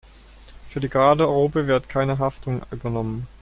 [0.71, 3.27] Für die Garderobe wird keine Haftung übernommen.